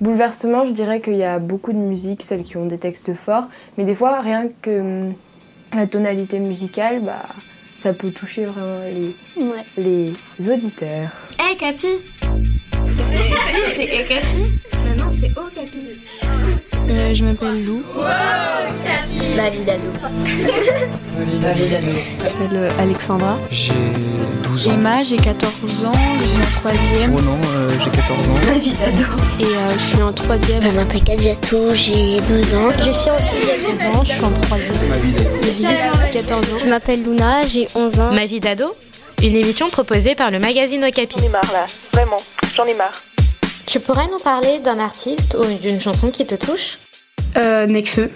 Bouleversement, 0.00 0.64
je 0.66 0.72
dirais 0.72 1.00
qu'il 1.00 1.16
y 1.16 1.24
a 1.24 1.38
beaucoup 1.38 1.72
de 1.72 1.78
musiques, 1.78 2.22
celles 2.22 2.42
qui 2.42 2.56
ont 2.56 2.66
des 2.66 2.78
textes 2.78 3.14
forts, 3.14 3.48
mais 3.78 3.84
des 3.84 3.94
fois, 3.94 4.20
rien 4.20 4.48
que 4.62 4.80
hum, 4.80 5.14
la 5.74 5.86
tonalité 5.86 6.38
musicale, 6.38 7.00
bah, 7.00 7.22
ça 7.76 7.92
peut 7.92 8.10
toucher 8.10 8.46
vraiment 8.46 8.80
les, 9.76 10.12
les 10.38 10.50
auditeurs. 10.50 11.10
Hé 11.38 11.52
hey, 11.52 11.56
Capi 11.56 11.86
Si, 13.46 13.56
c'est 13.76 13.84
Hé 13.84 14.04
Capi 14.04 14.96
Non, 14.96 15.10
c'est 15.12 15.30
Oh 15.36 15.48
Capi. 15.54 16.00
Euh, 16.90 17.14
je 17.14 17.24
m'appelle 17.24 17.64
Lou. 17.64 17.82
Wow, 17.96 18.04
Ma 19.36 19.50
vie 19.50 19.64
d'ado. 19.64 19.80
Ma 21.42 21.52
vie 21.52 21.68
d'ado. 21.68 21.86
Je 21.86 22.22
m'appelle 22.22 22.56
euh, 22.56 22.70
Alexandra. 22.78 23.36
J'ai 23.50 23.72
12 24.44 24.68
ans. 24.68 24.72
Emma, 24.72 25.02
j'ai 25.02 25.16
14 25.16 25.84
ans, 25.84 25.92
je 26.20 26.26
suis 26.26 26.40
en 26.42 26.60
troisième. 26.60 27.14
Oh 27.16 27.20
non, 27.20 27.38
euh, 27.56 27.68
j'ai 27.82 27.90
14 27.90 28.28
ans. 28.28 28.52
Ma 28.52 28.58
vie 28.58 28.72
d'ado. 28.72 29.04
Et 29.40 29.44
euh, 29.44 29.72
je 29.76 29.82
suis 29.82 30.02
en 30.02 30.12
troisième. 30.12 30.62
Je 30.62 30.68
m'appelle 30.70 31.02
Kadiatou, 31.02 31.74
j'ai 31.74 32.20
12 32.20 32.54
ans. 32.54 32.70
Je 32.78 32.90
suis 32.92 33.10
en 33.10 33.20
sixième. 33.20 33.94
ans, 33.94 34.04
je 34.04 34.12
suis 34.12 34.24
en 34.24 34.30
troisième. 34.32 34.88
Ma 34.88 34.96
vie 34.98 35.62
d'ado. 35.64 36.12
14 36.12 36.52
ans. 36.52 36.58
Je 36.64 36.68
m'appelle 36.70 37.02
Luna, 37.02 37.46
j'ai 37.46 37.68
11 37.74 38.00
ans. 38.00 38.12
Ma 38.12 38.26
vie 38.26 38.40
d'ado 38.40 38.76
Une 39.22 39.34
émission 39.34 39.68
proposée 39.68 40.14
par 40.14 40.30
le 40.30 40.38
magazine 40.38 40.84
Okapi. 40.84 41.18
J'en 41.18 41.26
ai 41.26 41.28
marre 41.28 41.52
là, 41.52 41.66
vraiment, 41.92 42.18
j'en 42.54 42.66
ai 42.66 42.74
marre. 42.74 42.92
Tu 43.66 43.80
pourrais 43.80 44.06
nous 44.06 44.18
parler 44.18 44.60
d'un 44.60 44.78
artiste 44.78 45.36
ou 45.38 45.44
d'une 45.60 45.80
chanson 45.80 46.10
qui 46.10 46.24
te 46.26 46.34
touche? 46.36 46.78
Euh, 47.36 47.66
Necfeu. 47.66 48.10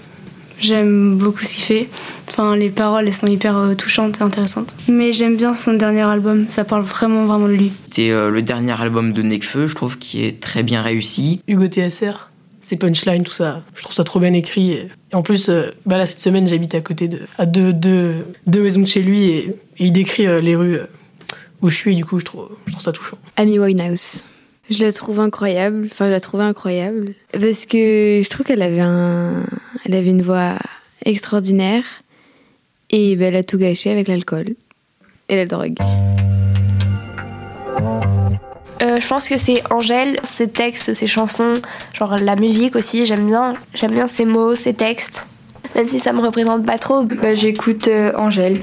J'aime 0.60 1.16
beaucoup 1.16 1.44
ce 1.44 1.54
qu'il 1.54 1.64
fait. 1.64 1.88
Enfin, 2.28 2.56
les 2.56 2.70
paroles, 2.70 3.06
elles 3.06 3.14
sont 3.14 3.26
hyper 3.26 3.56
euh, 3.56 3.74
touchantes 3.74 4.20
et 4.20 4.22
intéressantes. 4.22 4.76
Mais 4.88 5.12
j'aime 5.12 5.36
bien 5.36 5.54
son 5.54 5.72
dernier 5.72 6.02
album, 6.02 6.46
ça 6.48 6.64
parle 6.64 6.82
vraiment, 6.82 7.26
vraiment 7.26 7.48
de 7.48 7.52
lui. 7.52 7.72
C'est 7.90 8.10
euh, 8.10 8.30
le 8.30 8.42
dernier 8.42 8.80
album 8.80 9.12
de 9.12 9.22
Necfeu, 9.22 9.66
je 9.66 9.74
trouve, 9.74 9.98
qui 9.98 10.24
est 10.24 10.40
très 10.40 10.62
bien 10.62 10.82
réussi. 10.82 11.40
Hugo 11.48 11.66
TSR, 11.66 12.28
ses 12.60 12.76
punchlines, 12.76 13.24
tout 13.24 13.32
ça, 13.32 13.62
je 13.74 13.82
trouve 13.82 13.94
ça 13.94 14.04
trop 14.04 14.20
bien 14.20 14.32
écrit. 14.32 14.72
Et, 14.72 14.88
en 15.14 15.22
plus, 15.22 15.48
euh, 15.48 15.70
bah 15.86 15.98
là, 15.98 16.06
cette 16.06 16.20
semaine, 16.20 16.46
j'habite 16.48 16.74
à 16.74 16.80
côté 16.80 17.08
de, 17.08 17.20
à 17.38 17.46
deux, 17.46 17.72
deux, 17.72 18.26
deux 18.46 18.62
maisons 18.62 18.80
de 18.82 18.86
chez 18.86 19.02
lui 19.02 19.24
et, 19.24 19.38
et 19.78 19.86
il 19.86 19.92
décrit 19.92 20.26
euh, 20.26 20.40
les 20.40 20.54
rues 20.54 20.78
où 21.62 21.70
je 21.70 21.74
suis, 21.74 21.92
et 21.92 21.94
du 21.94 22.04
coup, 22.04 22.20
je 22.20 22.24
trouve, 22.24 22.50
je 22.66 22.72
trouve 22.72 22.84
ça 22.84 22.92
touchant. 22.92 23.18
Amy 23.36 23.58
Winehouse. 23.58 24.24
Je 24.70 24.80
la 24.80 24.92
trouve 24.92 25.18
incroyable. 25.20 25.88
Enfin, 25.90 26.06
je 26.06 26.10
la 26.10 26.20
trouvais 26.20 26.44
incroyable 26.44 27.14
parce 27.32 27.64
que 27.64 28.20
je 28.22 28.28
trouve 28.28 28.44
qu'elle 28.44 28.60
avait 28.60 28.80
un, 28.80 29.44
elle 29.88 29.94
avait 29.94 30.10
une 30.10 30.22
voix 30.22 30.56
extraordinaire 31.04 31.84
et 32.90 33.16
ben, 33.16 33.28
elle 33.28 33.36
a 33.36 33.42
tout 33.42 33.58
gâché 33.58 33.90
avec 33.90 34.08
l'alcool 34.08 34.54
et 35.28 35.36
la 35.36 35.46
drogue. 35.46 35.76
Euh, 38.82 39.00
je 39.00 39.08
pense 39.08 39.28
que 39.28 39.38
c'est 39.38 39.62
Angèle, 39.72 40.20
ses 40.22 40.48
textes, 40.48 40.94
ses 40.94 41.06
chansons, 41.06 41.54
genre 41.94 42.16
la 42.16 42.36
musique 42.36 42.76
aussi. 42.76 43.06
J'aime 43.06 43.26
bien, 43.26 43.54
j'aime 43.74 43.92
bien 43.92 44.06
ses 44.06 44.24
mots, 44.24 44.54
ses 44.54 44.74
textes. 44.74 45.26
Même 45.74 45.88
si 45.88 46.00
ça 46.00 46.12
me 46.12 46.20
représente 46.20 46.64
pas 46.64 46.78
trop. 46.78 47.02
Bah, 47.04 47.34
j'écoute 47.34 47.88
euh, 47.88 48.12
Angèle. 48.16 48.60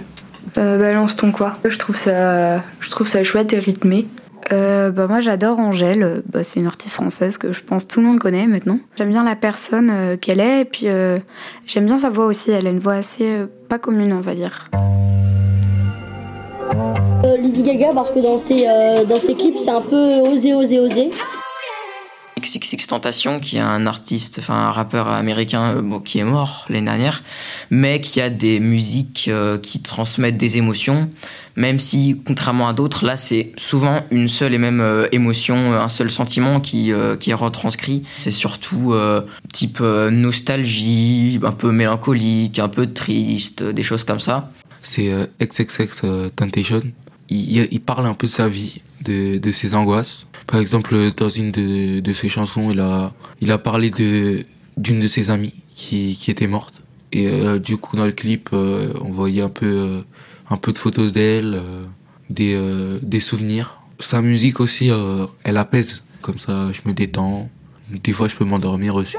Euh, 0.58 0.78
balance 0.78 1.16
ton 1.16 1.31
quoi. 1.31 1.53
Je 1.66 1.78
trouve 1.78 1.98
ça, 1.98 2.64
je 2.80 2.90
trouve 2.90 3.08
ça 3.08 3.23
chouette 3.23 3.52
et 3.52 3.59
rythmé. 3.59 4.08
Euh, 4.51 4.91
bah 4.91 5.07
moi 5.07 5.21
j'adore 5.21 5.59
Angèle, 5.59 6.21
bah, 6.31 6.43
c'est 6.43 6.59
une 6.59 6.67
artiste 6.67 6.93
française 6.93 7.38
que 7.38 7.51
je 7.51 7.63
pense 7.63 7.88
tout 7.88 7.99
le 7.99 8.05
monde 8.05 8.19
connaît 8.19 8.45
maintenant. 8.45 8.79
J'aime 8.95 9.09
bien 9.09 9.23
la 9.23 9.35
personne 9.35 9.89
euh, 9.91 10.17
qu'elle 10.17 10.39
est 10.39 10.61
et 10.61 10.65
puis 10.65 10.88
euh, 10.88 11.17
j'aime 11.65 11.85
bien 11.85 11.97
sa 11.97 12.09
voix 12.09 12.25
aussi, 12.25 12.51
elle 12.51 12.67
a 12.67 12.69
une 12.69 12.79
voix 12.79 12.93
assez 12.93 13.23
euh, 13.23 13.47
pas 13.69 13.79
commune 13.79 14.13
on 14.13 14.21
va 14.21 14.35
dire. 14.35 14.69
Lady 17.23 17.63
Gaga 17.63 17.91
parce 17.93 18.11
que 18.11 18.19
dans 18.19 18.38
ses, 18.38 18.67
dans 19.09 19.19
ses 19.19 19.33
clips 19.33 19.57
c'est 19.57 19.71
un 19.71 19.81
peu 19.81 20.19
osé 20.19 20.53
osé 20.53 20.79
osé. 20.79 21.09
XXX 22.45 22.88
Tentation, 22.88 23.39
qui 23.39 23.57
est 23.57 23.61
un 23.61 23.85
artiste, 23.88 24.38
enfin 24.39 24.55
un 24.55 24.71
rappeur 24.71 25.07
américain 25.09 25.81
bon, 25.81 25.99
qui 25.99 26.19
est 26.19 26.23
mort 26.23 26.65
l'année 26.69 26.85
dernière, 26.85 27.23
mais 27.69 27.99
qui 27.99 28.21
a 28.21 28.29
des 28.29 28.59
musiques 28.59 29.29
qui 29.61 29.81
transmettent 29.81 30.38
des 30.38 30.57
émotions 30.57 31.09
même 31.55 31.79
si, 31.79 32.22
contrairement 32.25 32.67
à 32.67 32.73
d'autres, 32.73 33.05
là, 33.05 33.16
c'est 33.16 33.53
souvent 33.57 34.03
une 34.11 34.28
seule 34.28 34.53
et 34.53 34.57
même 34.57 34.81
euh, 34.81 35.07
émotion, 35.11 35.73
un 35.73 35.88
seul 35.88 36.09
sentiment 36.09 36.59
qui, 36.59 36.91
euh, 36.91 37.16
qui 37.16 37.31
est 37.31 37.35
retranscrit. 37.35 38.03
C'est 38.17 38.31
surtout 38.31 38.94
euh, 38.94 39.22
type 39.53 39.79
nostalgie, 39.79 41.39
un 41.44 41.53
peu 41.53 41.72
mélancolique, 41.72 42.59
un 42.59 42.67
peu 42.67 42.88
triste, 42.88 43.63
des 43.63 43.84
choses 43.84 44.03
comme 44.03 44.19
ça. 44.19 44.51
C'est 44.81 45.11
XXX 45.41 46.01
Temptation. 46.35 46.84
Il, 47.29 47.67
il, 47.72 47.81
parle 47.81 48.05
un 48.05 48.13
peu 48.13 48.28
de 48.28 48.31
sa 48.31 48.47
vie, 48.47 48.81
de, 49.05 49.51
ses 49.51 49.75
angoisses. 49.75 50.27
Par 50.47 50.59
exemple, 50.59 50.95
dans 51.16 51.29
une 51.29 51.51
de, 51.51 52.13
ses 52.13 52.29
chansons, 52.29 52.71
il 53.41 53.51
a, 53.51 53.57
parlé 53.57 53.91
d'une 54.77 54.99
de 54.99 55.07
ses 55.07 55.29
amies 55.29 55.53
qui, 55.75 56.17
était 56.27 56.47
morte. 56.47 56.81
Et 57.11 57.29
du 57.59 57.77
coup, 57.77 57.95
dans 57.95 58.05
le 58.05 58.11
clip, 58.11 58.49
on 58.51 59.11
voyait 59.11 59.41
un 59.41 59.49
peu 59.49 60.03
un 60.49 60.57
peu 60.57 60.71
de 60.71 60.77
photos 60.77 61.11
d'elle, 61.11 61.55
euh, 61.55 61.83
des, 62.29 62.53
euh, 62.55 62.99
des 63.01 63.19
souvenirs. 63.19 63.81
Sa 63.99 64.21
musique 64.21 64.59
aussi, 64.59 64.91
euh, 64.91 65.25
elle 65.43 65.57
apaise. 65.57 66.03
Comme 66.22 66.37
ça, 66.37 66.67
je 66.72 66.81
me 66.87 66.93
détends. 66.93 67.49
Des 68.03 68.13
fois, 68.13 68.27
je 68.27 68.35
peux 68.35 68.45
m'endormir 68.45 68.95
aussi. 68.95 69.17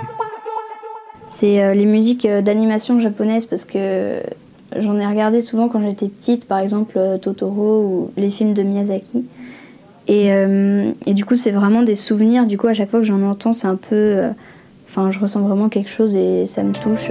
C'est 1.25 1.75
les 1.75 1.87
musiques 1.87 2.27
d'animation 2.27 3.01
japonaise 3.01 3.47
parce 3.47 3.65
que 3.65 4.21
j'en 4.77 4.97
ai 4.99 5.07
regardé 5.07 5.41
souvent 5.41 5.69
quand 5.69 5.81
j'étais 5.83 6.09
petite, 6.09 6.47
par 6.47 6.59
exemple 6.59 6.99
Totoro 7.21 7.83
ou 7.83 8.11
les 8.17 8.31
films 8.31 8.55
de 8.55 8.63
Miyazaki. 8.63 9.25
Et, 10.09 10.29
et 11.07 11.15
du 11.15 11.25
coup, 11.25 11.35
c'est 11.35 11.51
vraiment 11.51 11.83
des 11.83 11.95
souvenirs. 11.95 12.47
Du 12.47 12.57
coup, 12.57 12.69
à 12.69 12.73
chaque 12.73 12.91
fois 12.91 13.01
que 13.01 13.07
j'en 13.07 13.23
entends, 13.23 13.53
c'est 13.53 13.67
un 13.67 13.77
peu. 13.77 14.21
Enfin, 14.87 15.11
je 15.11 15.19
ressens 15.19 15.41
vraiment 15.41 15.69
quelque 15.69 15.91
chose 15.91 16.15
et 16.15 16.47
ça 16.47 16.63
me 16.63 16.73
touche. 16.73 17.11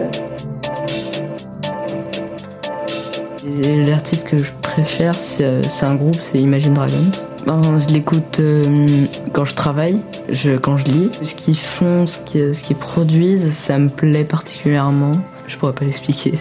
L'artiste 3.87 4.23
que 4.23 4.37
je 4.37 4.51
préfère, 4.61 5.13
c'est 5.13 5.85
un 5.85 5.95
groupe, 5.95 6.17
c'est 6.21 6.39
Imagine 6.39 6.73
Dragons. 6.73 7.11
Ben, 7.45 7.61
je 7.79 7.93
l'écoute 7.93 8.39
euh, 8.39 8.87
quand 9.31 9.45
je 9.45 9.53
travaille, 9.53 9.99
je, 10.31 10.57
quand 10.57 10.77
je 10.77 10.85
lis. 10.85 11.11
Ce 11.21 11.35
qu'ils 11.35 11.57
font, 11.57 12.07
ce 12.07 12.19
qu'ils 12.19 12.75
produisent, 12.75 13.53
ça 13.53 13.77
me 13.77 13.87
plaît 13.89 14.23
particulièrement. 14.23 15.11
Je 15.47 15.55
pourrais 15.57 15.73
pas 15.73 15.85
l'expliquer. 15.85 16.33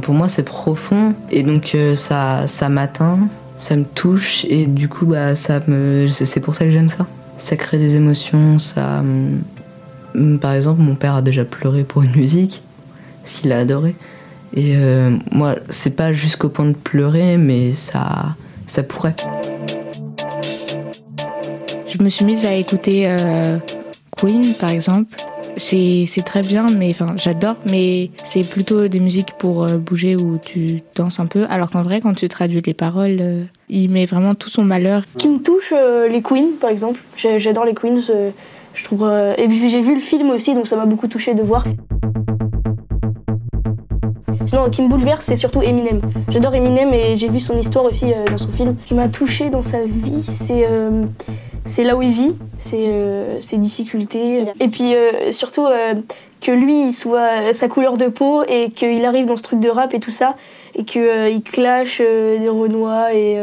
Pour 0.00 0.14
moi, 0.14 0.28
c'est 0.28 0.44
profond 0.44 1.14
et 1.30 1.42
donc 1.42 1.72
euh, 1.74 1.94
ça, 1.94 2.46
ça 2.46 2.70
m'atteint, 2.70 3.18
ça 3.58 3.76
me 3.76 3.84
touche 3.84 4.44
et 4.48 4.66
du 4.66 4.88
coup, 4.88 5.06
bah, 5.06 5.34
ça 5.34 5.60
me, 5.66 6.08
c'est 6.08 6.40
pour 6.40 6.54
ça 6.54 6.64
que 6.64 6.70
j'aime 6.70 6.88
ça. 6.88 7.06
Ça 7.36 7.56
crée 7.56 7.78
des 7.78 7.96
émotions. 7.96 8.58
Ça, 8.58 9.02
par 10.40 10.52
exemple, 10.52 10.80
mon 10.80 10.94
père 10.94 11.14
a 11.14 11.22
déjà 11.22 11.44
pleuré 11.44 11.84
pour 11.84 12.02
une 12.02 12.12
musique, 12.12 12.62
parce 13.22 13.34
qu'il 13.34 13.52
a 13.52 13.58
adoré. 13.58 13.94
Et 14.54 14.74
euh, 14.76 15.16
moi, 15.32 15.56
c'est 15.68 15.96
pas 15.96 16.12
jusqu'au 16.12 16.48
point 16.48 16.66
de 16.66 16.74
pleurer, 16.74 17.36
mais 17.36 17.72
ça, 17.72 18.36
ça 18.66 18.82
pourrait. 18.82 19.16
Je 21.88 22.02
me 22.02 22.08
suis 22.08 22.24
mise 22.24 22.44
à 22.46 22.54
écouter 22.54 23.06
euh, 23.08 23.58
Queen, 24.16 24.54
par 24.54 24.70
exemple. 24.70 25.14
C'est 25.56 26.22
très 26.24 26.42
bien, 26.42 26.66
mais 26.76 26.90
enfin, 26.90 27.14
j'adore, 27.16 27.56
mais 27.70 28.10
c'est 28.24 28.48
plutôt 28.48 28.88
des 28.88 29.00
musiques 29.00 29.32
pour 29.38 29.64
euh, 29.64 29.78
bouger 29.78 30.14
où 30.14 30.38
tu 30.38 30.82
danses 30.94 31.18
un 31.18 31.26
peu. 31.26 31.46
Alors 31.48 31.70
qu'en 31.70 31.82
vrai, 31.82 32.00
quand 32.02 32.12
tu 32.12 32.28
traduis 32.28 32.60
les 32.64 32.74
paroles, 32.74 33.16
euh, 33.20 33.44
il 33.70 33.90
met 33.90 34.04
vraiment 34.04 34.34
tout 34.34 34.50
son 34.50 34.64
malheur. 34.64 35.04
Qui 35.16 35.28
me 35.28 35.38
touche, 35.38 35.72
euh, 35.74 36.08
les 36.08 36.20
Queens, 36.20 36.58
par 36.60 36.68
exemple. 36.68 37.00
J'adore 37.16 37.64
les 37.64 37.74
Queens. 37.74 38.02
je 38.74 38.84
trouve. 38.84 39.10
et 39.38 39.48
puis 39.48 39.70
j'ai 39.70 39.80
vu 39.80 39.94
le 39.94 40.00
film 40.00 40.28
aussi, 40.30 40.54
donc 40.54 40.68
ça 40.68 40.76
m'a 40.76 40.84
beaucoup 40.84 41.08
touché 41.08 41.32
de 41.32 41.42
voir. 41.42 41.64
Sinon, 44.44 44.70
qui 44.70 44.82
me 44.82 44.88
bouleverse, 44.88 45.24
c'est 45.24 45.36
surtout 45.36 45.62
Eminem. 45.62 46.02
J'adore 46.28 46.54
Eminem 46.54 46.92
et 46.92 47.16
j'ai 47.16 47.28
vu 47.28 47.40
son 47.40 47.58
histoire 47.58 47.86
aussi 47.86 48.06
dans 48.30 48.38
son 48.38 48.52
film. 48.52 48.76
Ce 48.84 48.88
qui 48.88 48.94
m'a 48.94 49.08
touché 49.08 49.48
dans 49.48 49.62
sa 49.62 49.82
vie, 49.82 50.22
c'est 50.22 50.66
c'est 51.66 51.84
là 51.84 51.96
où 51.96 52.02
il 52.02 52.10
vit, 52.10 52.34
c'est 52.58 52.86
euh, 52.86 53.40
ses 53.40 53.58
difficultés. 53.58 54.44
Et 54.60 54.68
puis 54.68 54.94
surtout 55.32 55.66
que 56.40 56.52
lui, 56.52 56.86
il 56.86 56.92
soit 56.92 57.52
sa 57.52 57.68
couleur 57.68 57.96
de 57.96 58.06
peau 58.06 58.42
et 58.44 58.70
qu'il 58.70 59.04
arrive 59.04 59.26
dans 59.26 59.36
ce 59.36 59.42
truc 59.42 59.60
de 59.60 59.68
rap 59.68 59.92
et 59.94 60.00
tout 60.00 60.10
ça, 60.10 60.36
et 60.74 60.84
qu'il 60.84 61.42
clash 61.42 61.98
des 62.00 62.48
Renois 62.48 63.12
et. 63.14 63.38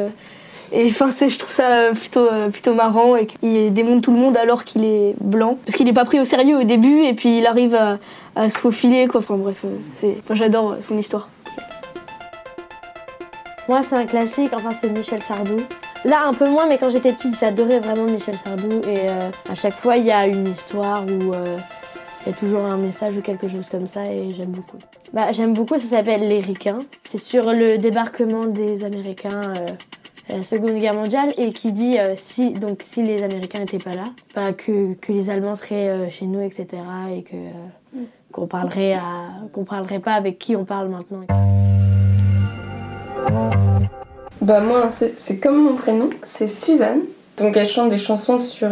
Et 0.75 0.87
enfin, 0.87 1.11
je 1.11 1.37
trouve 1.37 1.51
ça 1.51 1.91
plutôt, 1.91 2.27
plutôt 2.51 2.73
marrant 2.73 3.15
et 3.15 3.27
qu'il 3.27 3.71
démonte 3.75 4.01
tout 4.01 4.11
le 4.11 4.17
monde 4.17 4.35
alors 4.35 4.63
qu'il 4.63 4.83
est 4.83 5.13
blanc. 5.21 5.59
Parce 5.63 5.77
qu'il 5.77 5.85
n'est 5.85 5.93
pas 5.93 6.03
pris 6.03 6.19
au 6.19 6.25
sérieux 6.25 6.57
au 6.57 6.63
début 6.63 7.03
et 7.03 7.13
puis 7.13 7.37
il 7.37 7.45
arrive 7.45 7.75
à, 7.75 7.99
à 8.35 8.49
se 8.49 8.57
faufiler 8.57 9.07
quoi. 9.07 9.19
Enfin 9.19 9.35
bref, 9.35 9.63
enfin, 10.01 10.33
j'adore 10.33 10.77
son 10.81 10.97
histoire. 10.97 11.29
Moi 13.69 13.83
c'est 13.83 13.95
un 13.95 14.05
classique, 14.05 14.51
enfin 14.55 14.71
c'est 14.79 14.89
Michel 14.89 15.21
Sardou. 15.21 15.61
Là 16.05 16.27
un 16.27 16.33
peu 16.33 16.49
moins, 16.49 16.67
mais 16.67 16.77
quand 16.77 16.89
j'étais 16.89 17.13
petite 17.13 17.39
j'adorais 17.39 17.79
vraiment 17.79 18.03
Michel 18.03 18.35
Sardou 18.35 18.81
et 18.87 19.09
euh, 19.09 19.29
à 19.49 19.55
chaque 19.55 19.75
fois 19.75 19.95
il 19.95 20.05
y 20.05 20.11
a 20.11 20.27
une 20.27 20.47
histoire 20.49 21.05
où 21.05 21.33
euh, 21.33 21.57
il 22.25 22.29
y 22.29 22.33
a 22.33 22.35
toujours 22.37 22.61
un 22.61 22.75
message 22.75 23.15
ou 23.15 23.21
quelque 23.21 23.47
chose 23.47 23.67
comme 23.69 23.87
ça 23.87 24.03
et 24.05 24.35
j'aime 24.35 24.51
beaucoup. 24.51 24.77
Bah, 25.13 25.31
j'aime 25.31 25.53
beaucoup, 25.53 25.77
ça 25.77 25.87
s'appelle 25.87 26.27
Les 26.27 26.41
Ricains. 26.41 26.79
C'est 27.09 27.19
sur 27.19 27.53
le 27.53 27.77
débarquement 27.77 28.45
des 28.45 28.83
Américains 28.83 29.53
euh, 29.57 30.35
la 30.35 30.43
Seconde 30.43 30.77
Guerre 30.77 30.95
mondiale 30.95 31.33
et 31.37 31.51
qui 31.51 31.71
dit 31.71 31.97
si 32.15 32.51
donc 32.51 32.81
si 32.85 33.03
les 33.03 33.23
Américains 33.23 33.59
n'étaient 33.59 33.77
pas 33.77 33.93
là, 33.93 34.05
bah, 34.35 34.53
que, 34.53 34.93
que, 34.93 35.11
les 35.11 35.29
Allemands 35.29 35.55
seraient 35.55 36.09
chez 36.09 36.25
nous, 36.25 36.41
etc. 36.41 36.67
et 37.13 37.23
que 37.23 37.35
qu'on 38.31 38.47
parlerait 38.47 38.93
à 38.93 39.01
qu'on 39.51 39.65
parlerait 39.65 39.99
pas 39.99 40.13
avec 40.13 40.39
qui 40.39 40.55
on 40.55 40.63
parle 40.63 40.89
maintenant. 40.89 41.25
Bah 44.43 44.59
moi 44.59 44.89
c'est 44.89 45.39
comme 45.39 45.63
mon 45.63 45.73
prénom, 45.73 46.09
c'est 46.23 46.47
Suzanne. 46.47 46.99
Donc 47.37 47.57
elle 47.57 47.65
chante 47.65 47.89
des 47.89 47.97
chansons 47.97 48.37
sur 48.37 48.69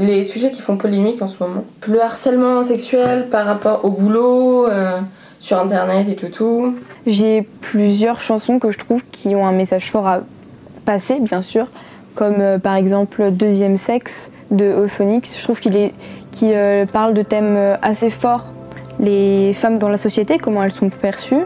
les 0.00 0.22
sujets 0.22 0.50
qui 0.50 0.62
font 0.62 0.76
polémique 0.76 1.20
en 1.20 1.28
ce 1.28 1.42
moment. 1.42 1.64
Le 1.86 2.02
harcèlement 2.02 2.62
sexuel 2.62 3.28
par 3.28 3.44
rapport 3.44 3.84
au 3.84 3.90
boulot, 3.90 4.66
euh, 4.66 4.98
sur 5.40 5.58
internet 5.58 6.08
et 6.08 6.16
tout 6.16 6.28
tout. 6.28 6.74
J'ai 7.06 7.46
plusieurs 7.60 8.20
chansons 8.20 8.58
que 8.58 8.70
je 8.70 8.78
trouve 8.78 9.04
qui 9.06 9.36
ont 9.36 9.46
un 9.46 9.52
message 9.52 9.90
fort 9.90 10.06
à 10.06 10.20
passer, 10.84 11.20
bien 11.20 11.42
sûr, 11.42 11.66
comme 12.14 12.40
euh, 12.40 12.58
par 12.58 12.76
exemple 12.76 13.30
Deuxième 13.30 13.76
sexe 13.76 14.30
de 14.50 14.64
Euphonix. 14.64 15.36
Je 15.38 15.42
trouve 15.42 15.60
qu'il 15.60 15.76
est 15.76 15.92
qui 16.30 16.54
euh, 16.54 16.86
parle 16.86 17.12
de 17.12 17.22
thèmes 17.22 17.76
assez 17.82 18.08
forts, 18.08 18.46
les 18.98 19.52
femmes 19.52 19.78
dans 19.78 19.90
la 19.90 19.98
société, 19.98 20.38
comment 20.38 20.62
elles 20.62 20.72
sont 20.72 20.88
perçues. 20.88 21.44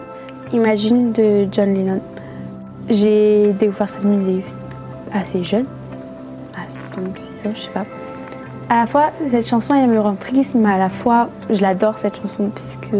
Imagine 0.53 1.11
de 1.11 1.47
John 1.51 1.75
Lennon. 1.75 2.01
J'ai 2.89 3.53
découvert 3.53 3.89
cette 3.89 4.05
musique 4.05 4.45
assez 5.13 5.43
jeune, 5.43 5.67
à 6.55 6.69
5 6.69 7.01
6 7.43 7.49
ans, 7.49 7.53
je 7.55 7.61
sais 7.61 7.71
pas. 7.71 7.85
À 8.69 8.81
la 8.81 8.87
fois, 8.87 9.11
cette 9.29 9.47
chanson, 9.47 9.75
elle 9.75 9.89
me 9.89 10.01
rend 10.01 10.15
triste, 10.15 10.55
mais 10.55 10.73
à 10.73 10.79
la 10.79 10.89
fois, 10.89 11.29
je 11.51 11.63
l'adore 11.63 11.99
cette 11.99 12.21
chanson, 12.21 12.51
puisque. 12.55 12.95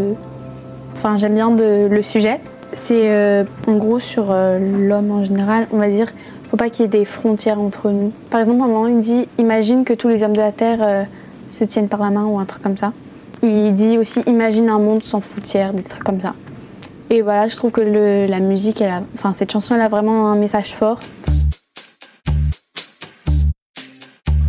Enfin, 0.95 1.17
j'aime 1.17 1.35
bien 1.35 1.55
le 1.57 2.03
sujet. 2.03 2.41
C'est 2.75 3.09
euh, 3.09 3.45
en 3.69 3.77
gros 3.77 4.01
sur 4.01 4.27
euh, 4.31 4.59
l'homme 4.59 5.13
en 5.13 5.25
général, 5.25 5.69
on 5.73 5.77
va 5.77 5.89
dire, 5.89 6.13
faut 6.51 6.57
pas 6.57 6.71
qu'il 6.71 6.83
y 6.83 6.87
ait 6.87 6.89
des 6.89 7.05
frontières 7.05 7.61
entre 7.61 7.91
nous. 7.91 8.13
Par 8.31 8.41
exemple, 8.41 8.63
un 8.63 8.67
moment, 8.67 8.89
il 8.89 8.99
dit 8.99 9.29
Imagine 9.39 9.85
que 9.85 9.93
tous 9.93 10.09
les 10.09 10.25
hommes 10.25 10.33
de 10.33 10.41
la 10.41 10.51
Terre 10.51 10.79
euh, 10.81 11.05
se 11.51 11.63
tiennent 11.63 11.89
par 11.89 12.01
la 12.01 12.11
main 12.11 12.25
ou 12.25 12.39
un 12.39 12.45
truc 12.45 12.63
comme 12.63 12.77
ça. 12.77 12.93
Il 13.43 13.73
dit 13.75 13.97
aussi 13.97 14.23
Imagine 14.27 14.69
un 14.71 14.81
monde 14.81 15.05
sans 15.05 15.21
frontières, 15.21 15.73
des 15.73 15.85
trucs 15.85 16.03
comme 16.03 16.21
ça. 16.21 16.35
Et 17.15 17.23
voilà, 17.23 17.47
je 17.47 17.55
trouve 17.55 17.71
que 17.71 17.81
la 17.81 18.41
musique, 18.41 18.81
elle 18.81 18.91
a, 18.91 19.01
enfin, 19.15 19.33
cette 19.33 19.53
chanson, 19.53 19.77
elle 19.77 19.83
a 19.83 19.89
vraiment 19.89 20.27
un 20.33 20.35
message 20.35 20.75
fort. 20.75 20.99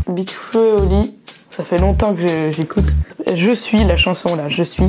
Big 0.08 0.28
Feu 0.28 0.74
au 0.74 0.82
lit, 0.90 1.16
ça 1.52 1.64
fait 1.64 1.78
longtemps 1.78 2.16
que 2.16 2.26
j'écoute. 2.26 2.86
Je 3.36 3.52
suis 3.52 3.84
la 3.84 3.96
chanson 3.98 4.36
là, 4.36 4.50
je 4.50 4.64
suis. 4.64 4.88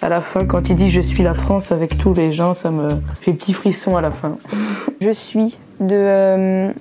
À 0.00 0.08
la 0.08 0.22
fin, 0.22 0.46
quand 0.46 0.70
il 0.70 0.76
dit 0.76 0.90
je 0.90 1.02
suis 1.02 1.22
la 1.22 1.34
France 1.34 1.70
avec 1.70 1.98
tous 1.98 2.14
les 2.14 2.32
gens, 2.32 2.54
ça 2.54 2.70
me. 2.70 2.88
J'ai 3.22 3.34
petit 3.34 3.52
frisson 3.52 3.98
à 3.98 4.00
la 4.00 4.10
fin. 4.10 4.38
Je 5.02 5.10
suis 5.10 5.58
de. 5.80 5.94
Euh, 5.94 6.72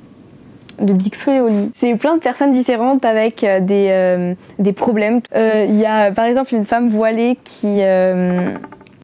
de 0.79 0.93
Big 0.93 1.15
Feu 1.15 1.33
et 1.33 1.41
Oli. 1.41 1.71
C'est 1.75 1.95
plein 1.95 2.15
de 2.15 2.21
personnes 2.21 2.51
différentes 2.51 3.03
avec 3.03 3.43
euh, 3.43 3.59
des, 3.59 3.87
euh, 3.89 4.33
des 4.59 4.73
problèmes. 4.73 5.19
Il 5.35 5.75
y 5.75 5.85
a 5.85 6.11
par 6.11 6.25
exemple 6.25 6.55
une 6.55 6.63
femme 6.63 6.87
voilée 6.87 7.37
qui, 7.43 7.81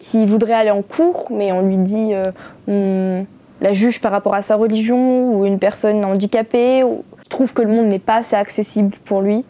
qui 0.03 0.25
voudrait 0.25 0.53
aller 0.53 0.71
en 0.71 0.81
cours, 0.81 1.27
mais 1.31 1.53
on 1.53 1.61
lui 1.61 1.77
dit 1.77 2.11
on 2.67 3.25
la 3.61 3.73
juge 3.73 4.01
par 4.01 4.11
rapport 4.11 4.35
à 4.35 4.41
sa 4.41 4.57
religion, 4.57 5.33
ou 5.33 5.45
une 5.45 5.57
personne 5.57 6.03
handicapée, 6.03 6.83
ou 6.83 7.03
trouve 7.29 7.53
que 7.53 7.61
le 7.61 7.69
monde 7.69 7.87
n'est 7.87 7.97
pas 7.97 8.17
assez 8.17 8.35
accessible 8.35 8.95
pour 9.05 9.21
lui. 9.21 9.45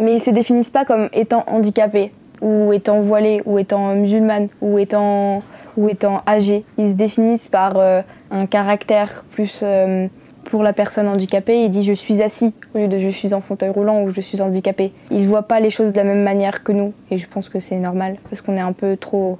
Mais 0.00 0.14
ils 0.14 0.20
se 0.20 0.30
définissent 0.30 0.70
pas 0.70 0.84
comme 0.84 1.08
étant 1.12 1.44
handicapés, 1.46 2.12
ou 2.40 2.72
étant 2.72 3.00
voilés, 3.00 3.42
ou 3.44 3.58
étant 3.58 3.94
musulmane, 3.94 4.48
ou 4.62 4.78
étant, 4.78 5.42
ou 5.76 5.88
étant 5.88 6.22
âgés. 6.26 6.64
Ils 6.78 6.88
se 6.88 6.94
définissent 6.94 7.48
par 7.48 7.76
euh, 7.76 8.00
un 8.30 8.46
caractère 8.46 9.24
plus 9.32 9.60
euh, 9.62 10.08
pour 10.44 10.62
la 10.62 10.72
personne 10.72 11.06
handicapée. 11.06 11.64
Il 11.64 11.70
dit 11.70 11.84
je 11.84 11.92
suis 11.92 12.22
assis 12.22 12.54
au 12.74 12.78
lieu 12.78 12.88
de 12.88 12.98
je 12.98 13.08
suis 13.08 13.34
en 13.34 13.40
fauteuil 13.40 13.68
roulant 13.68 14.02
ou 14.02 14.10
je 14.10 14.20
suis 14.22 14.40
handicapé. 14.40 14.92
Ils 15.10 15.26
voient 15.26 15.42
pas 15.42 15.60
les 15.60 15.70
choses 15.70 15.92
de 15.92 15.98
la 15.98 16.04
même 16.04 16.22
manière 16.22 16.64
que 16.64 16.72
nous, 16.72 16.94
et 17.10 17.18
je 17.18 17.28
pense 17.28 17.48
que 17.50 17.60
c'est 17.60 17.78
normal 17.78 18.16
parce 18.30 18.40
qu'on 18.40 18.56
est 18.56 18.60
un 18.60 18.72
peu 18.72 18.96
trop 18.96 19.38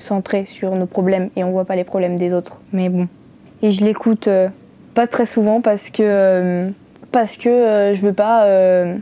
centré 0.00 0.44
sur 0.44 0.74
nos 0.74 0.86
problèmes 0.86 1.30
et 1.36 1.44
on 1.44 1.50
voit 1.50 1.64
pas 1.64 1.76
les 1.76 1.84
problèmes 1.84 2.16
des 2.16 2.32
autres. 2.32 2.60
Mais 2.72 2.88
bon. 2.88 3.08
Et 3.62 3.72
je 3.72 3.84
l'écoute 3.84 4.28
euh, 4.28 4.48
pas 4.94 5.06
très 5.06 5.26
souvent 5.26 5.60
parce 5.60 5.90
que 5.90 6.70
parce 7.12 7.36
que 7.36 7.48
euh, 7.48 7.94
je 7.94 8.02
veux 8.02 8.12
pas 8.12 8.44
euh, 8.44 8.96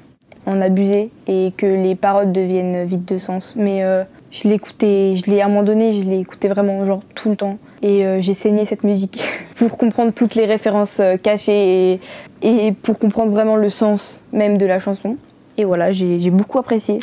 en 0.46 0.60
abuser 0.60 1.10
et 1.26 1.52
que 1.56 1.66
les 1.66 1.94
paroles 1.94 2.32
deviennent 2.32 2.84
vides 2.84 3.04
de 3.04 3.18
sens. 3.18 3.54
Mais 3.56 3.84
euh, 3.84 4.04
je 4.30 4.48
l'écoutais, 4.48 5.14
je 5.16 5.30
l'ai 5.30 5.40
à 5.40 5.46
un 5.46 5.48
moment 5.48 5.62
donné, 5.62 5.94
je 5.94 6.06
l'ai 6.06 6.20
écouté 6.20 6.48
vraiment 6.48 6.84
genre 6.86 7.02
tout 7.14 7.30
le 7.30 7.36
temps. 7.36 7.58
Et 7.80 8.04
j'ai 8.20 8.34
saigné 8.34 8.64
cette 8.64 8.82
musique 8.82 9.22
pour 9.56 9.78
comprendre 9.78 10.12
toutes 10.12 10.34
les 10.34 10.46
références 10.46 11.00
cachées 11.22 11.92
et, 11.92 12.00
et, 12.42 12.72
pour 12.72 12.98
comprendre 12.98 13.30
vraiment 13.30 13.54
le 13.54 13.68
sens 13.68 14.24
même 14.32 14.58
de 14.58 14.66
la 14.66 14.80
chanson. 14.80 15.16
Et 15.56 15.64
voilà, 15.64 15.92
j'ai 15.92 16.30
beaucoup 16.30 16.58
apprécié. 16.58 16.98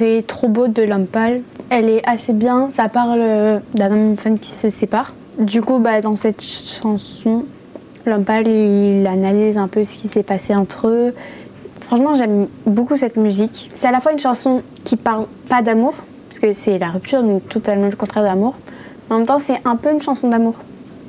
C'est 0.00 0.26
trop 0.26 0.48
beau 0.48 0.66
de 0.66 0.82
Lampal. 0.82 1.42
Elle 1.68 1.88
est 1.88 2.08
assez 2.08 2.32
bien. 2.32 2.70
Ça 2.70 2.88
parle 2.88 3.60
d'un 3.74 3.92
homme 3.92 4.16
femme 4.16 4.38
qui 4.38 4.54
se 4.54 4.68
sépare 4.68 5.12
du 5.40 5.62
coup, 5.62 5.78
bah, 5.78 6.02
dans 6.02 6.16
cette 6.16 6.42
chanson, 6.42 7.46
Lampal, 8.04 8.46
il 8.46 9.06
analyse 9.06 9.56
un 9.56 9.68
peu 9.68 9.84
ce 9.84 9.96
qui 9.96 10.06
s'est 10.06 10.22
passé 10.22 10.54
entre 10.54 10.88
eux. 10.88 11.14
Franchement, 11.80 12.14
j'aime 12.14 12.46
beaucoup 12.66 12.96
cette 12.96 13.16
musique. 13.16 13.70
C'est 13.72 13.86
à 13.86 13.90
la 13.90 14.00
fois 14.00 14.12
une 14.12 14.18
chanson 14.18 14.62
qui 14.84 14.96
parle 14.96 15.26
pas 15.48 15.62
d'amour, 15.62 15.94
parce 16.28 16.38
que 16.38 16.52
c'est 16.52 16.78
la 16.78 16.90
rupture, 16.90 17.22
donc 17.22 17.48
totalement 17.48 17.86
le 17.86 17.96
contraire 17.96 18.24
d'amour. 18.24 18.54
En 19.08 19.16
même 19.16 19.26
temps, 19.26 19.38
c'est 19.38 19.60
un 19.64 19.76
peu 19.76 19.90
une 19.90 20.02
chanson 20.02 20.28
d'amour. 20.28 20.54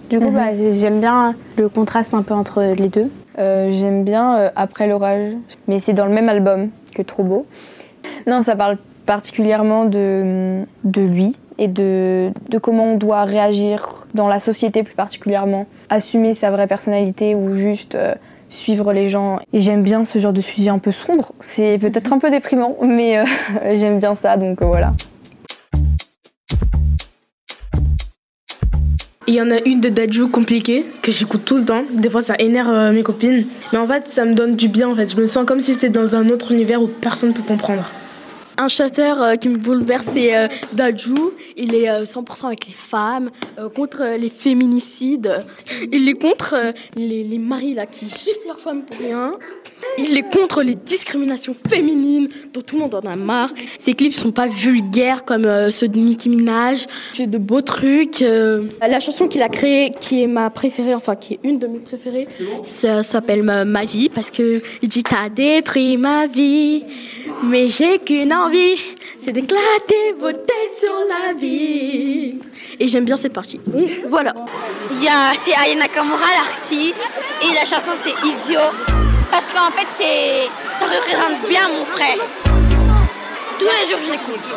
Du 0.10 0.18
coup, 0.20 0.32
bah, 0.32 0.54
mhm. 0.54 0.72
j'aime 0.72 1.00
bien 1.02 1.36
le 1.58 1.68
contraste 1.68 2.14
un 2.14 2.24
peu 2.24 2.34
entre 2.34 2.62
les 2.62 2.88
deux. 2.88 3.10
Euh, 3.38 3.70
j'aime 3.72 4.04
bien 4.04 4.38
euh, 4.38 4.50
Après 4.56 4.88
l'orage, 4.88 5.34
mais 5.68 5.80
c'est 5.80 5.94
dans 5.94 6.06
le 6.06 6.14
même 6.14 6.30
album 6.30 6.70
que 6.96 7.02
Trop 7.02 7.24
beau. 7.24 7.46
Non, 8.28 8.42
ça 8.42 8.56
parle 8.56 8.78
particulièrement 9.06 9.86
de, 9.86 10.66
lui, 10.96 11.36
et 11.58 11.68
de, 11.68 12.32
comment 12.62 12.94
on 12.94 12.98
doit 12.98 13.26
réagir 13.26 14.08
dans 14.14 14.28
la 14.28 14.40
société 14.40 14.84
plus 14.84 14.96
particulièrement, 14.96 15.68
assumer 15.90 16.34
sa 16.34 16.52
vraie 16.52 16.68
personnalité 16.68 17.36
ou 17.36 17.56
juste 17.56 17.96
euh, 17.96 18.16
suivre 18.50 18.94
les 18.94 19.10
gens. 19.10 19.40
Et 19.54 19.62
j'aime 19.62 19.84
bien 19.84 20.06
ce 20.06 20.20
genre 20.20 20.34
de 20.34 20.42
sujet 20.42 20.70
un 20.70 20.80
peu 20.80 20.92
sombre, 20.92 21.34
c'est 21.40 21.78
peut-être 21.80 22.14
un 22.14 22.20
peu 22.20 22.30
déprimant, 22.30 22.78
mais 22.82 23.18
euh, 23.18 23.26
j'aime 23.76 24.00
bien 24.00 24.16
ça, 24.16 24.38
donc 24.38 24.62
euh, 24.62 24.66
voilà. 24.66 24.94
Il 29.28 29.36
y 29.36 29.42
en 29.42 29.50
a 29.50 29.60
une 29.66 29.80
de 29.80 29.88
Dajou 29.88 30.28
compliquée 30.28 30.86
que 31.02 31.12
j'écoute 31.12 31.46
tout 31.46 31.58
le 31.58 31.64
temps. 31.64 31.84
Des 31.94 32.10
fois, 32.10 32.22
ça 32.22 32.36
énerve 32.40 32.94
mes 32.94 33.04
copines. 33.04 33.46
Mais 33.72 33.78
en 33.78 33.88
fait, 33.88 34.08
ça 34.08 34.26
me 34.26 34.34
donne 34.34 34.58
du 34.58 34.68
bien. 34.68 34.90
En 34.90 34.96
fait, 34.96 35.10
je 35.10 35.16
me 35.16 35.26
sens 35.26 35.46
comme 35.46 35.62
si 35.62 35.72
c'était 35.72 35.90
dans 35.90 36.16
un 36.16 36.28
autre 36.30 36.52
univers 36.52 36.82
où 36.82 36.88
personne 36.88 37.30
ne 37.30 37.34
peut 37.34 37.44
comprendre. 37.44 37.90
Un 38.62 38.68
chanteur 38.68 39.20
euh, 39.24 39.36
qui 39.38 39.50
me 39.50 39.58
bouleverse, 39.58 40.10
c'est 40.14 40.38
euh, 40.38 40.48
Dajou. 40.74 41.34
Il 41.58 41.74
est 41.74 41.88
100% 41.88 42.44
euh, 42.44 42.48
avec 42.50 42.68
les 42.68 42.74
femmes, 42.74 43.32
contre 43.76 44.04
les 44.20 44.30
féminicides. 44.30 45.44
Il 45.92 46.08
est 46.08 46.14
contre 46.14 46.56
les, 46.96 47.40
maris 47.40 47.74
là, 47.74 47.88
qui 47.88 48.06
giflent 48.06 48.46
leurs 48.46 48.60
femmes 48.60 48.84
pour 48.84 49.00
rien. 49.00 49.34
Il 49.98 50.16
est 50.16 50.32
contre 50.32 50.62
les 50.62 50.76
discriminations 50.76 51.56
féminines, 51.68 52.30
dont 52.54 52.62
tout 52.62 52.76
le 52.76 52.82
monde 52.84 52.94
en 52.94 53.00
a 53.00 53.16
marre. 53.16 53.50
Ses 53.80 53.96
clips 53.96 54.14
sont 54.14 54.32
pas 54.32 54.48
vulgaires 54.48 55.26
comme 55.26 55.72
ceux 55.72 55.88
de 55.88 55.98
Nicki 55.98 56.30
Minaj. 56.30 56.86
Il 57.14 57.18
fait 57.18 57.28
de 57.28 57.40
beaux 57.40 57.62
trucs. 57.62 58.20
La 58.20 59.00
chanson 59.00 59.28
qu'il 59.28 59.42
a 59.42 59.50
créée, 59.50 59.90
qui 60.00 60.22
est 60.22 60.28
ma 60.28 60.52
préférée, 60.52 60.94
enfin 60.94 61.16
qui 61.16 61.34
est 61.34 61.40
une 61.44 61.58
de 61.58 61.66
mes 61.66 61.80
préférées, 61.80 62.28
s'appelle 62.62 63.42
ma, 63.42 63.86
vie 63.86 64.10
parce 64.10 64.30
que 64.30 64.62
il 64.84 64.90
dit 64.90 65.02
t'as 65.02 65.30
détruit 65.30 65.98
ma 65.98 66.28
vie, 66.28 66.86
mais 67.44 67.68
j'ai 67.68 68.00
qu'une 68.00 68.34
envie 68.34 68.78
c'est 69.22 69.34
d'éclater 69.34 70.16
vos 70.20 70.32
têtes 70.32 70.76
sur 70.76 70.94
la 71.08 71.34
vie. 71.34 72.40
Et 72.80 72.88
j'aime 72.88 73.06
bien 73.06 73.18
cette 73.18 73.34
partie. 73.34 73.60
voilà. 74.08 74.34
Il 74.92 75.04
y 75.04 75.08
a, 75.08 75.32
c'est 75.40 75.54
Ayana 75.54 75.82
Nakamura, 75.82 76.26
l'artiste, 76.36 77.02
et 77.44 77.54
la 77.54 77.62
chanson 77.62 77.92
c'est 78.04 78.28
Idiot. 78.28 78.60
Parce 79.30 79.46
qu'en 79.54 79.70
fait, 79.72 79.88
c'est, 79.98 80.50
ça 80.80 80.86
représente 80.86 81.48
bien 81.48 81.62
mon 81.70 81.86
frère. 81.86 82.18
Tous 83.60 83.66
les 83.66 83.92
jours, 83.92 84.00
je 84.08 84.12
l'écoute. 84.12 84.56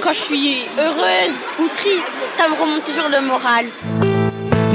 Quand 0.00 0.12
je 0.14 0.20
suis 0.20 0.62
heureuse 0.78 1.34
ou 1.60 1.68
triste, 1.74 2.08
ça 2.38 2.48
me 2.48 2.54
remonte 2.54 2.84
toujours 2.84 3.10
le 3.10 3.20
moral. 3.26 3.66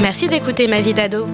Merci 0.00 0.28
d'écouter 0.28 0.68
Ma 0.68 0.80
vie 0.80 0.94
d'ado. 0.94 1.26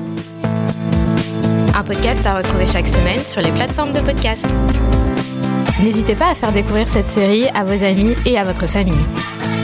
Un 1.75 1.83
podcast 1.83 2.25
à 2.25 2.39
retrouver 2.39 2.67
chaque 2.67 2.89
semaine 2.89 3.23
sur 3.23 3.43
les 3.43 3.53
plateformes 3.53 3.93
de 3.93 4.01
podcast. 4.01 4.45
N'hésitez 5.83 6.15
pas 6.15 6.29
à 6.31 6.35
faire 6.35 6.53
découvrir 6.53 6.87
cette 6.89 7.07
série 7.07 7.47
à 7.55 7.65
vos 7.65 7.83
amis 7.85 8.15
et 8.27 8.39
à 8.39 8.45
votre 8.45 8.67
famille. 8.67 9.01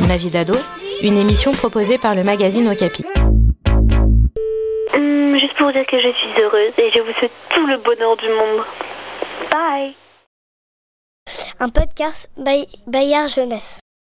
Ma 0.09 0.17
vie 0.17 0.31
d'ado, 0.31 0.55
une 1.03 1.19
émission 1.19 1.53
proposée 1.53 1.99
par 1.99 2.15
le 2.15 2.25
magazine 2.25 2.69
Okapi. 2.69 3.05
Hum, 4.95 5.37
juste 5.39 5.57
pour 5.59 5.71
dire 5.73 5.85
que 5.87 6.01
je 6.01 6.09
suis 6.17 6.43
heureuse 6.43 6.73
et 6.79 6.91
je 6.95 7.01
vous 7.01 7.13
souhaite 7.19 7.33
tout 7.55 7.67
le 7.67 7.77
bonheur 7.79 8.17
du 8.17 8.29
monde. 8.29 8.65
Bye 9.51 9.95
Un 11.61 11.69
podcast 11.69 12.31
Bayard 12.87 13.29
Jeunesse. 13.29 13.81